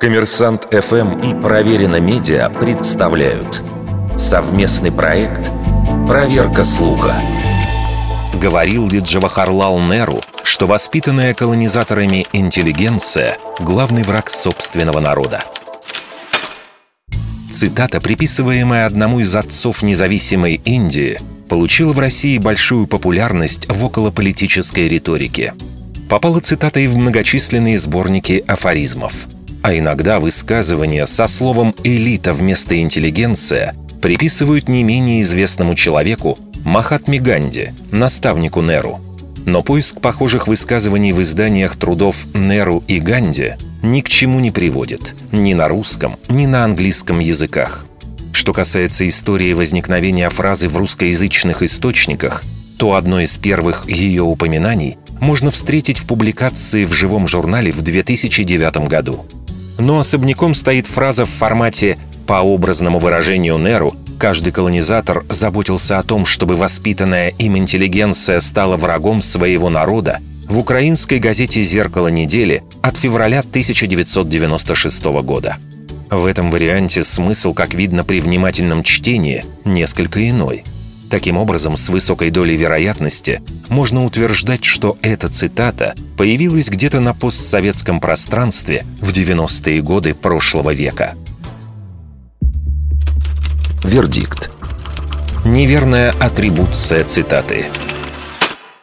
Коммерсант 0.00 0.68
ФМ 0.70 1.18
и 1.18 1.42
Проверено 1.42 1.98
Медиа 1.98 2.48
представляют 2.50 3.64
совместный 4.16 4.92
проект 4.92 5.50
«Проверка 6.06 6.62
слуха». 6.62 7.16
Говорил 8.32 8.88
ли 8.88 9.00
Джавахарлал 9.00 9.80
Неру, 9.80 10.20
что 10.44 10.68
воспитанная 10.68 11.34
колонизаторами 11.34 12.24
интеллигенция– 12.32 13.38
главный 13.58 14.04
враг 14.04 14.30
собственного 14.30 15.00
народа? 15.00 15.42
Цитата, 17.50 18.00
приписываемая 18.00 18.86
одному 18.86 19.18
из 19.18 19.34
отцов 19.34 19.82
независимой 19.82 20.60
Индии, 20.64 21.18
получила 21.48 21.92
в 21.92 21.98
России 21.98 22.38
большую 22.38 22.86
популярность 22.86 23.66
в 23.68 23.84
околополитической 23.84 24.86
риторике. 24.86 25.54
Попала 26.08 26.38
цитата 26.38 26.78
и 26.78 26.86
в 26.86 26.96
многочисленные 26.96 27.80
сборники 27.80 28.44
афоризмов. 28.46 29.26
А 29.68 29.76
иногда 29.76 30.18
высказывания 30.18 31.06
со 31.06 31.26
словом 31.26 31.74
«элита» 31.84 32.32
вместо 32.32 32.80
«интеллигенция» 32.80 33.74
приписывают 34.00 34.66
не 34.66 34.82
менее 34.82 35.20
известному 35.20 35.74
человеку 35.74 36.38
Махатме 36.64 37.18
Ганди, 37.18 37.72
наставнику 37.92 38.62
Неру. 38.62 38.98
Но 39.44 39.62
поиск 39.62 40.00
похожих 40.00 40.48
высказываний 40.48 41.12
в 41.12 41.20
изданиях 41.20 41.76
трудов 41.76 42.16
Неру 42.32 42.82
и 42.88 42.98
Ганди 42.98 43.56
ни 43.82 44.00
к 44.00 44.08
чему 44.08 44.40
не 44.40 44.50
приводит. 44.50 45.14
Ни 45.32 45.52
на 45.52 45.68
русском, 45.68 46.16
ни 46.30 46.46
на 46.46 46.64
английском 46.64 47.18
языках. 47.18 47.84
Что 48.32 48.54
касается 48.54 49.06
истории 49.06 49.52
возникновения 49.52 50.30
фразы 50.30 50.70
в 50.70 50.78
русскоязычных 50.78 51.60
источниках, 51.60 52.42
то 52.78 52.94
одно 52.94 53.20
из 53.20 53.36
первых 53.36 53.86
ее 53.86 54.22
упоминаний 54.22 54.96
можно 55.20 55.50
встретить 55.50 55.98
в 55.98 56.06
публикации 56.06 56.86
в 56.86 56.94
живом 56.94 57.28
журнале 57.28 57.70
в 57.70 57.82
2009 57.82 58.88
году. 58.88 59.26
Но 59.78 60.00
особняком 60.00 60.54
стоит 60.54 60.86
фраза 60.86 61.24
в 61.24 61.30
формате 61.30 61.98
«по 62.26 62.40
образному 62.40 62.98
выражению 62.98 63.58
Неру», 63.58 63.94
каждый 64.18 64.52
колонизатор 64.52 65.24
заботился 65.28 65.98
о 65.98 66.02
том, 66.02 66.26
чтобы 66.26 66.56
воспитанная 66.56 67.28
им 67.28 67.56
интеллигенция 67.56 68.40
стала 68.40 68.76
врагом 68.76 69.22
своего 69.22 69.70
народа 69.70 70.18
в 70.48 70.58
украинской 70.58 71.20
газете 71.20 71.62
«Зеркало 71.62 72.08
недели» 72.08 72.64
от 72.82 72.96
февраля 72.96 73.40
1996 73.40 75.04
года. 75.22 75.56
В 76.10 76.26
этом 76.26 76.50
варианте 76.50 77.04
смысл, 77.04 77.54
как 77.54 77.74
видно 77.74 78.02
при 78.02 78.20
внимательном 78.20 78.82
чтении, 78.82 79.44
несколько 79.64 80.28
иной. 80.28 80.64
Таким 81.10 81.38
образом, 81.38 81.76
с 81.76 81.88
высокой 81.88 82.30
долей 82.30 82.56
вероятности 82.56 83.40
можно 83.68 84.04
утверждать, 84.04 84.64
что 84.64 84.98
эта 85.00 85.28
цитата 85.28 85.94
появилась 86.16 86.68
где-то 86.68 87.00
на 87.00 87.14
постсоветском 87.14 88.00
пространстве 88.00 88.84
в 89.00 89.10
90-е 89.10 89.80
годы 89.80 90.14
прошлого 90.14 90.74
века. 90.74 91.14
Вердикт. 93.84 94.50
Неверная 95.44 96.10
атрибуция 96.20 97.04
цитаты– 97.04 97.66